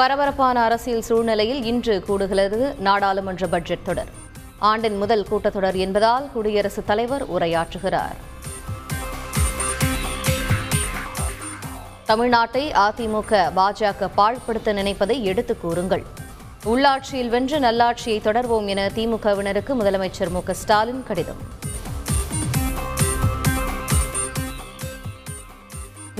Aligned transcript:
பரபரப்பான 0.00 0.62
அரசியல் 0.62 1.02
சூழ்நிலையில் 1.02 1.64
இன்று 1.64 2.04
கூடுகிறது 2.08 2.78
நாடாளுமன்ற 2.78 3.46
பட்ஜெட் 3.46 3.84
தொடர். 3.84 4.08
ஆண்டின் 4.58 4.96
முதல் 4.96 5.26
கூட்டத்தொடர் 5.30 5.74
என்பதால் 5.74 6.32
குடியரசுத் 6.32 6.86
தலைவர் 6.86 7.30
உரையாற்றுகிறார். 7.30 8.14
தமிழ்நாட்டை 12.08 12.70
அதிமுக 12.72 13.50
பாஜக 13.56 14.08
பாழ்படுத்த 14.16 14.72
நினைப்பதை 14.72 15.24
எடுத்துக் 15.24 15.60
கூறுங்கள். 15.60 16.04
உள்ளாட்சியில் 16.64 17.28
வென்று 17.28 17.58
நல்லாட்சியை 17.58 18.20
தொடர்வோம் 18.20 18.66
என 18.66 18.86
திமுகவினருக்கு 18.86 19.74
முதலமைச்சர் 19.80 20.30
மு 20.30 20.42
க 20.42 20.54
ஸ்டாலின் 20.54 21.04
கடிதம். 21.06 21.68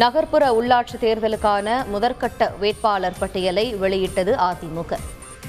நகர்ப்புற 0.02 0.44
உள்ளாட்சி 0.58 0.96
தேர்தலுக்கான 1.00 1.68
முதற்கட்ட 1.94 2.58
வேட்பாளர் 2.58 3.16
பட்டியலை 3.18 3.64
வெளியிட்டது 3.82 4.32
அதிமுக. 4.48 4.98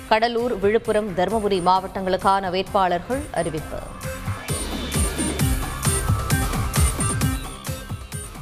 கடலூர் 0.09 0.59
விழுப்புரம் 0.59 1.09
தருமபுரி 1.17 1.59
மாவட்டங்களுக்கான 1.67 2.49
வேட்பாளர்கள் 2.49 3.21
அறிவிப்பு. 3.31 3.79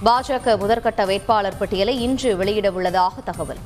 பாஜக 0.05 0.55
முதற்கட்ட 0.63 1.05
வேட்பாளர் 1.05 1.57
பட்டியலை 1.57 2.02
இன்று 2.02 2.38
வெளியிட 2.38 2.71
உள்ளதாக 2.71 3.21
தகவல். 3.21 3.61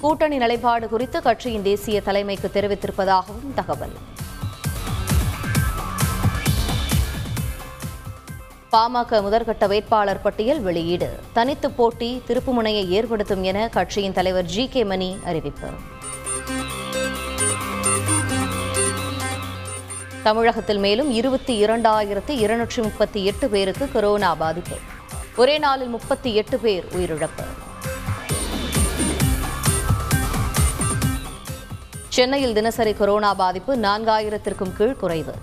கூட்டணி 0.00 0.36
நிலைப்பாடு 0.36 0.88
குறித்து 0.88 1.22
கட்சியின் 1.22 1.62
தேசிய 1.62 2.00
தலைமைக்கு 2.00 2.50
தெரிவித்திருப்பதாகவும் 2.54 3.54
தகவல். 3.54 3.96
பாமக 8.76 9.18
முதற்கட்ட 9.26 9.66
வேட்பாளர் 9.66 10.22
பட்டியல் 10.22 10.60
வெளியீடு. 10.60 11.18
தனித்து 11.32 11.70
போட்டி 11.70 12.22
திருப்புமுனையை 12.26 12.88
ஏற்படுத்தும் 12.88 13.42
என 13.42 13.68
கட்சியின் 13.68 14.12
தலைவர் 14.12 14.44
ஜி 14.44 14.68
கே 14.68 14.84
மணி 14.84 15.18
அறிவிப்பு. 15.24 15.68
தமிழகத்தில் 20.22 20.78
மேலும் 20.78 21.10
இருபத்தி 21.10 21.64
இரண்டாயிரத்து 21.64 22.28
இருநூற்றி 22.28 22.82
முப்பத்தி 22.82 23.24
எட்டு 23.24 23.48
பேருக்கு 23.48 23.92
கொரோனா 23.92 24.34
பாதிப்பு. 24.34 24.76
ஒரே 25.36 25.58
நாளில் 25.58 25.88
முப்பத்தி 25.88 26.34
எட்டு 26.34 26.58
பேர் 26.58 26.84
உயிரிழப்பு. 26.92 27.46
சென்னையில் 32.08 32.54
தினசரி 32.54 32.94
கொரோனா 32.94 33.34
பாதிப்பு 33.34 33.76
நான்காயிரத்திற்கும் 33.76 34.76
கீழ் 34.76 34.96
குறைவு. 34.96 35.34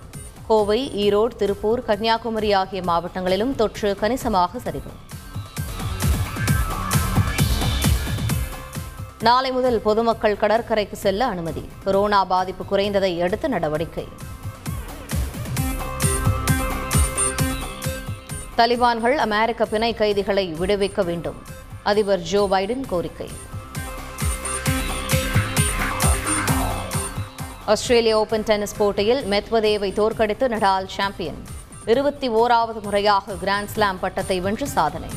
கோவை 0.47 0.91
ஈரோடு 0.95 1.36
திருப்பூர் 1.36 1.86
கன்னியாகுமரி 1.86 2.52
ஆகிய 2.53 2.81
மாவட்டங்களிலும் 2.81 3.55
தொற்று 3.55 3.95
கணிசமாக 3.95 4.59
சரிவு. 4.59 4.91
நாளை 9.19 9.52
முதல் 9.52 9.80
பொதுமக்கள் 9.80 10.38
கடற்கரைக்கு 10.38 10.95
செல்ல 10.95 11.25
அனுமதி. 11.25 11.69
கொரோனா 11.83 12.25
பாதிப்பு 12.25 12.77
குறைந்ததை 12.77 13.22
அடுத்து 13.22 13.50
நடவடிக்கை. 13.50 14.08
தலிபான்கள் 18.57 19.16
அமெரிக்க 19.16 19.66
பிணை 19.66 19.94
கைதிகளை 19.94 20.53
விடுவிக்க 20.53 21.03
வேண்டும். 21.03 21.41
அதிபர் 21.83 22.19
ஜோ 22.19 22.47
பைடன் 22.52 22.85
கோரிக்கை. 22.88 23.30
ஆஸ்திரேலிய 27.72 28.19
ஓபன் 28.19 28.44
டென்னிஸ் 28.44 28.78
போட்டியில் 28.78 29.22
மெத்வதேவை 29.31 29.94
தோற்கடித்து 29.94 30.47
நடால் 30.47 30.88
சாம்பியன். 30.88 31.39
இருபத்தி 31.86 32.30
ஓராவது 32.30 32.81
முறையாக 32.81 33.36
கிராண்ட் 33.36 33.69
ஸ்லாம் 33.73 34.00
பட்டத்தை 34.00 34.39
வென்று 34.39 34.67
சாதனை. 34.67 35.09